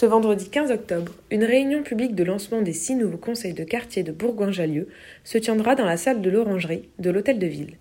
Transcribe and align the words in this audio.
Ce 0.00 0.06
vendredi 0.06 0.48
15 0.48 0.72
octobre, 0.72 1.12
une 1.30 1.44
réunion 1.44 1.82
publique 1.82 2.14
de 2.14 2.24
lancement 2.24 2.62
des 2.62 2.72
six 2.72 2.94
nouveaux 2.94 3.18
conseils 3.18 3.52
de 3.52 3.64
quartier 3.64 4.02
de 4.02 4.12
Bourgoin-Jallieu 4.12 4.88
se 5.24 5.36
tiendra 5.36 5.74
dans 5.74 5.84
la 5.84 5.98
salle 5.98 6.22
de 6.22 6.30
l'Orangerie 6.30 6.88
de 6.98 7.10
l'Hôtel 7.10 7.38
de 7.38 7.46
Ville. 7.46 7.76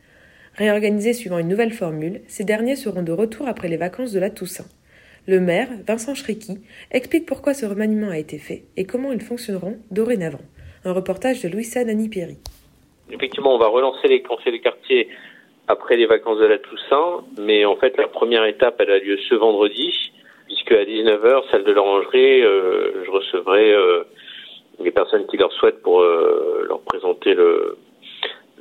Réorganisés 0.56 1.14
suivant 1.14 1.40
une 1.40 1.48
nouvelle 1.48 1.72
formule, 1.72 2.20
ces 2.28 2.44
derniers 2.44 2.76
seront 2.76 3.04
de 3.04 3.14
retour 3.14 3.48
après 3.48 3.70
les 3.70 3.78
vacances 3.78 4.12
de 4.12 4.20
la 4.20 4.30
Toussaint. 4.30 4.66
Le 5.28 5.40
maire, 5.40 5.70
Vincent 5.88 6.14
Schrecky, 6.14 6.58
explique 6.92 7.26
pourquoi 7.26 7.54
ce 7.54 7.66
remaniement 7.66 8.10
a 8.10 8.18
été 8.18 8.38
fait 8.38 8.64
et 8.76 8.84
comment 8.84 9.14
ils 9.14 9.22
fonctionneront 9.22 9.78
dorénavant. 9.90 10.44
Un 10.84 10.92
reportage 10.92 11.42
de 11.42 11.48
Louisa 11.48 11.86
Nani-Perry. 11.86 12.38
Effectivement, 13.12 13.56
on 13.56 13.60
va 13.60 13.68
relancer 13.68 14.10
les 14.10 14.22
conseils 14.24 14.52
de 14.52 14.62
quartier 14.62 15.08
après 15.70 15.96
les 15.96 16.06
vacances 16.06 16.40
de 16.40 16.48
la 16.48 16.58
Toussaint, 16.58 17.24
mais 17.40 17.64
en 17.64 17.78
fait, 17.78 17.96
la 17.96 18.10
première 18.10 18.44
étape, 18.44 18.76
elle 18.80 18.92
a 18.92 19.00
lieu 19.00 19.18
ce 19.30 19.36
vendredi 19.36 20.12
puisque 20.50 20.72
à 20.72 20.84
19h, 20.84 21.52
salle 21.52 21.64
de 21.64 21.72
l'orangerie, 21.72 22.42
euh, 22.42 23.06
je 23.06 23.12
recevrai 23.12 23.72
euh, 23.72 24.04
les 24.80 24.90
personnes 24.90 25.28
qui 25.28 25.38
leur 25.38 25.54
souhaitent 25.54 25.84
pour 25.84 26.02
euh, 26.02 26.66
leur 26.68 26.80
présenter 26.82 27.36
le, 27.36 27.78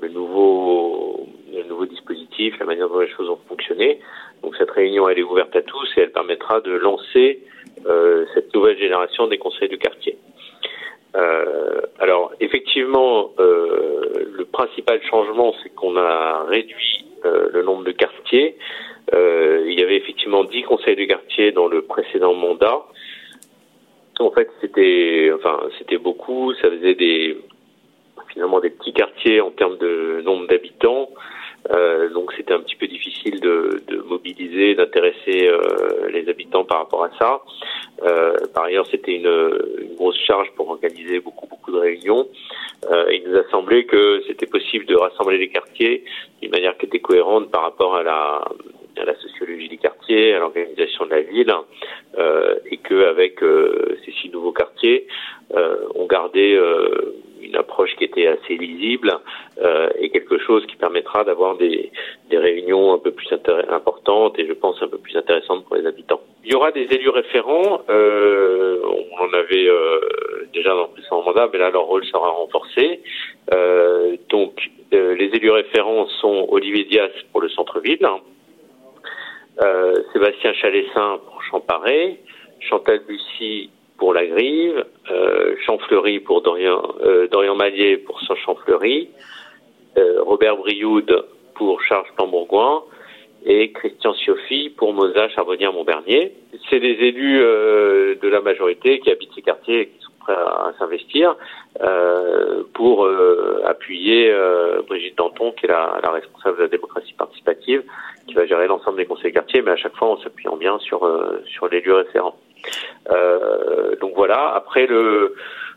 le 0.03 0.09
nouveau 0.09 1.27
le 1.50 1.62
nouveau 1.64 1.86
dispositif, 1.86 2.59
la 2.61 2.66
manière 2.66 2.91
dont 2.91 3.00
les 3.00 3.09
choses 3.09 3.27
vont 3.27 3.41
fonctionner. 3.48 4.00
Donc 4.42 4.55
cette 4.56 4.70
réunion, 4.70 5.09
elle 5.09 5.19
est 5.19 5.22
ouverte 5.22 5.56
à 5.56 5.62
tous 5.62 5.89
et 5.97 6.03
elle 6.03 6.12
permettra 6.12 6.61
de 6.61 6.72
lancer 6.72 7.42
cette 8.34 8.55
nouvelle 8.55 8.78
génération 8.78 9.28
des 9.28 9.39
conseils 9.39 9.69
de 9.69 9.77
quartier. 9.77 10.19
alors 11.98 12.33
effectivement, 12.39 13.33
le 13.39 14.44
principal 14.44 15.00
changement, 15.11 15.55
c'est 15.62 15.75
qu'on 15.75 15.97
a 15.97 16.44
réduit 16.44 17.06
le 17.25 17.62
nombre 17.62 17.84
de 17.84 17.92
quartiers. 17.92 18.56
Euh, 19.14 19.64
il 19.67 19.78
y 19.78 19.83
avait 19.83 19.97
effectivement 19.97 20.45
dix 20.45 20.62
conseils 20.62 20.97
de 20.97 21.05
quartier 21.05 21.53
dans 21.53 21.69
le 21.69 21.83
précédent 21.83 22.34
mandat. 22.34 22.83
En 24.20 24.31
fait, 24.33 24.50
c'était, 24.61 25.31
enfin, 25.34 25.61
c'était 25.78 25.98
beaucoup. 25.98 26.53
Ça 26.55 26.70
faisait 26.70 26.95
des, 26.95 27.39
finalement, 28.33 28.61
des 28.61 28.70
petits 28.70 28.92
quartiers 28.92 29.41
en 29.41 29.50
termes 29.50 29.78
de 29.78 30.23
nombre 30.25 30.47
d'habitants. 30.48 31.11
Euh, 31.70 32.09
donc, 32.11 32.33
c'était 32.37 32.55
un 32.55 32.61
petit 32.61 32.77
peu 32.77 32.87
difficile 32.87 33.41
de, 33.41 33.83
de 33.89 33.98
mobiliser, 33.98 34.75
d'intéresser 34.75 35.48
euh, 35.48 36.09
les 36.11 36.28
habitants 36.28 36.65
par 36.65 36.78
rapport 36.78 37.05
à 37.05 37.11
ça. 37.19 37.43
Euh, 38.03 38.37
par 38.55 38.65
ailleurs, 38.65 38.87
c'était 38.91 39.17
une, 39.17 39.27
une, 39.27 39.95
grosse 39.97 40.19
charge 40.25 40.50
pour 40.56 40.70
organiser 40.70 41.20
beaucoup, 41.20 41.47
beaucoup 41.47 41.72
de 41.72 41.78
réunions. 41.78 42.28
Euh, 42.91 43.12
il 43.12 43.28
nous 43.28 43.37
a 43.37 43.43
semblé 43.50 43.87
que 43.87 44.22
c'était 44.27 44.47
possible 44.47 44.87
de 44.87 44.95
rassembler 44.95 45.37
les 45.37 45.48
quartiers 45.48 46.05
d'une 46.41 46.53
manière 46.53 46.77
qui 46.78 46.87
était 46.87 47.00
cohérente 47.00 47.50
par 47.50 47.62
rapport 47.62 47.97
à 47.97 48.03
la 48.03 48.45
la 49.09 49.17
sociologie 49.17 49.69
des 49.69 49.78
quartiers, 49.78 50.34
à 50.34 50.39
l'organisation 50.39 51.06
de 51.06 51.11
la 51.11 51.23
ville, 51.23 51.53
euh, 52.19 52.56
et 52.70 52.77
qu'avec 52.78 53.42
euh, 53.42 53.97
ces 54.05 54.12
six 54.12 54.31
nouveaux 54.31 54.53
quartiers, 54.53 55.06
euh, 55.56 55.77
on 55.94 56.06
gardait 56.06 56.56
une 57.41 57.56
approche 57.56 57.94
qui 57.97 58.05
était 58.05 58.27
assez 58.27 58.56
lisible 58.56 59.10
et 59.99 60.10
quelque 60.10 60.38
chose 60.38 60.66
qui 60.66 60.77
permettra 60.77 61.25
d'avoir 61.25 61.56
des, 61.56 61.91
des, 62.31 62.37
réunions 62.37 62.93
un 62.93 62.99
peu 62.99 63.10
plus 63.10 63.28
importantes 63.71 64.38
et 64.38 64.47
je 64.47 64.53
pense 64.53 64.77
un 64.82 64.88
peu 64.88 64.99
plus 64.99 65.16
intéressantes 65.16 65.65
pour 65.65 65.77
les 65.77 65.87
habitants. 65.87 66.21
Il 66.44 66.53
y 66.53 66.55
aura 66.55 66.71
des 66.72 66.87
élus 66.97 67.09
référents, 67.09 67.82
on 67.88 69.25
en 69.25 69.32
avait 69.32 69.69
déjà 70.53 70.71
dans 70.71 70.88
le 70.88 70.93
précédent 70.93 71.22
mandat, 71.22 71.49
mais 71.53 71.59
là 71.59 71.71
leur 71.71 71.84
rôle 71.84 72.05
sera 72.05 72.28
renforcé. 72.28 73.00
donc 74.28 74.71
les 74.93 75.31
élus 75.32 75.50
référents 75.50 76.06
sont 76.21 76.47
Olivier 76.50 76.84
Dias 76.84 77.11
pour 77.32 77.41
le 77.41 77.49
centre-ville, 77.49 78.05
euh, 78.05 78.38
Sébastien 80.19 80.53
Chalessin 80.55 81.21
pour 81.25 81.41
Champaret, 81.45 82.19
Chantal 82.59 83.03
Bussy 83.06 83.71
pour 83.99 84.12
La 84.12 84.27
Grive, 84.27 84.84
euh, 85.12 85.55
pour 86.25 86.43
Dorian, 86.43 86.83
euh, 87.03 87.29
Dorian 87.29 87.55
Mallier 87.55 87.99
pour 87.99 88.21
Saint-Champfleury, 88.23 89.11
euh, 89.97 90.21
Robert 90.23 90.56
Brioude 90.56 91.25
pour 91.55 91.81
Charles 91.83 92.06
Plambourgoin 92.17 92.83
et 93.47 93.71
Christian 93.71 94.12
Sioffi 94.15 94.71
pour 94.71 94.93
Mosa 94.93 95.29
Charbonnière-Montbernier. 95.29 96.33
C'est 96.69 96.81
des 96.81 96.97
élus 96.99 97.41
euh, 97.41 98.17
de 98.21 98.29
la 98.29 98.41
majorité 98.41 98.99
qui 98.99 99.12
habitent 99.12 99.35
ces 99.37 99.43
quartiers 99.43 99.81
et 99.83 99.87
qui 99.87 100.00
sont 100.00 100.12
prêts 100.19 100.35
à, 100.35 100.73
s'investir 100.81 101.37
euh, 101.81 102.65
pour 103.88 103.97
euh, 103.97 104.81
appuyer 104.81 104.87
Brigitte 104.87 105.16
Danton, 105.16 105.53
qui 105.53 105.66
est 105.66 105.69
la, 105.69 106.00
responsable 106.12 106.59
de 106.59 106.62
la 106.62 106.69
démocratie 106.69 107.15
participative, 107.15 107.82
qui 108.26 108.34
va 108.34 108.47
gérer 108.47 108.66
l'ensemble 108.66 108.99
des 108.99 109.06
conseils 109.06 109.32
quartiers, 109.32 109.62
mais 109.62 109.71
à 109.71 109.76
chaque 109.76 109.97
fois 109.97 110.10
en 110.10 110.19
s'appuyant 110.19 110.56
bien 110.56 110.78
sur 110.78 111.00
sur 111.47 111.69
les 111.69 111.81
lieux 111.81 111.94
référents. 111.94 112.37
donc 114.00 114.12
voilà. 114.15 114.54
Après 114.54 114.87
le 114.87 115.34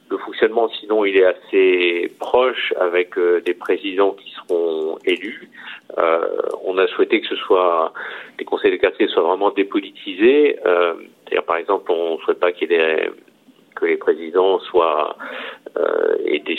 le 0.09 0.17
fonctionnement, 0.17 0.67
sinon, 0.81 1.05
il 1.05 1.15
est 1.15 1.23
assez 1.23 2.11
proche 2.19 2.73
avec 2.77 3.17
des 3.45 3.53
présidents 3.53 4.11
qui 4.11 4.29
seront 4.31 4.97
élus. 5.05 5.49
Euh, 5.97 6.19
on 6.63 6.77
a 6.77 6.87
souhaité 6.87 7.21
que 7.21 7.27
ce 7.27 7.35
soit 7.35 7.93
les 8.37 8.45
conseils 8.45 8.71
de 8.71 8.77
quartier 8.77 9.07
soient 9.07 9.23
vraiment 9.23 9.51
dépolitisés. 9.51 10.59
Euh, 10.65 10.93
par 11.47 11.57
exemple, 11.57 11.91
on 11.91 12.17
ne 12.17 12.21
souhaite 12.21 12.39
pas 12.39 12.51
qu'il 12.51 12.71
y 12.71 12.75
ait 12.75 13.09
que 13.81 13.87
les 13.87 13.97
présidents 13.97 14.59
soient 14.59 15.17
euh, 15.77 16.01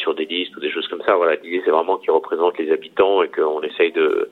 sur 0.03 0.15
des 0.15 0.25
listes 0.25 0.57
ou 0.57 0.61
des 0.61 0.71
choses 0.71 0.89
comme 0.89 1.03
ça. 1.03 1.15
Voilà, 1.15 1.37
l'idée 1.37 1.63
c'est 1.65 1.71
vraiment 1.71 1.97
qu'ils 1.97 2.11
représentent 2.11 2.59
les 2.59 2.73
habitants 2.73 3.23
et 3.23 3.29
qu'on 3.29 3.63
essaye 3.63 3.93
de 3.93 4.29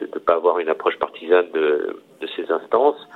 ne 0.00 0.18
pas 0.18 0.34
avoir 0.34 0.58
une 0.58 0.68
approche 0.68 0.96
partisane 0.98 1.50
de, 1.52 2.00
de 2.20 2.26
ces 2.34 2.50
instances. 2.50 3.06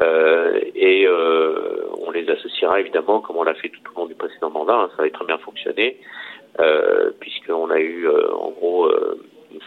Euh, 0.00 0.60
et 0.74 1.06
euh, 1.06 1.88
on 2.06 2.10
les 2.12 2.28
associera 2.30 2.78
évidemment, 2.80 3.20
comme 3.20 3.36
on 3.36 3.42
l'a 3.42 3.54
fait 3.54 3.70
tout 3.70 3.80
au 3.94 4.00
long 4.00 4.06
du 4.06 4.14
précédent 4.14 4.50
mandat. 4.50 4.76
Hein, 4.76 4.90
ça 4.96 5.02
va 5.02 5.10
très 5.10 5.24
bien 5.24 5.38
fonctionner, 5.38 5.98
euh, 6.60 7.10
puisqu'on 7.18 7.70
a 7.70 7.80
eu 7.80 8.08
en 8.08 8.50
gros 8.50 8.88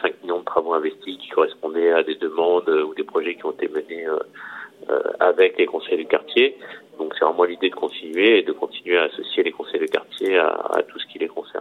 5 0.02 0.24
millions 0.24 0.40
de 0.40 0.46
travaux 0.46 0.74
investis 0.74 1.18
qui 1.18 1.30
correspondaient 1.30 1.92
à 1.92 2.04
des 2.04 2.16
demandes 2.16 2.70
ou 2.70 2.94
des 2.94 3.04
projets 3.04 3.36
qui 3.36 3.46
ont 3.46 3.52
été 3.52 3.68
menés 3.68 4.06
avec 5.20 5.58
les 5.58 5.66
conseils 5.66 5.98
du 5.98 6.06
quartier. 6.06 6.58
Donc 6.98 7.14
c'est 7.18 7.26
vraiment 7.26 7.44
l'idée 7.44 7.70
de 7.70 7.76
continuer 7.76 8.40
et 8.40 8.44
de 8.44 8.52
continuer 8.52 8.98
à 8.98 9.04
associer 9.04 9.44
les 9.44 9.52
conseils 9.52 9.80
de 9.80 9.86
quartier 9.86 10.38
à, 10.38 10.50
à 10.50 10.84
tout 10.84 11.00
ce 11.00 11.06
qui 11.08 11.20
les 11.20 11.28
concerne. 11.28 11.61